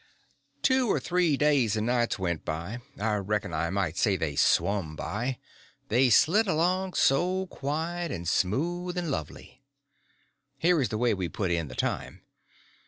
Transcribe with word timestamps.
Two 0.63 0.91
or 0.91 0.99
three 0.99 1.37
days 1.37 1.77
and 1.77 1.85
nights 1.85 2.17
went 2.17 2.43
by; 2.43 2.79
I 2.99 3.17
reckon 3.17 3.53
I 3.53 3.69
might 3.69 3.97
say 3.97 4.17
they 4.17 4.35
swum 4.35 4.95
by, 4.95 5.37
they 5.89 6.09
slid 6.09 6.47
along 6.47 6.95
so 6.95 7.45
quiet 7.45 8.09
and 8.11 8.27
smooth 8.27 8.97
and 8.97 9.11
lovely. 9.11 9.61
Here 10.57 10.81
is 10.81 10.89
the 10.89 10.97
way 10.97 11.13
we 11.13 11.29
put 11.29 11.51
in 11.51 11.67
the 11.67 11.75
time. 11.75 12.23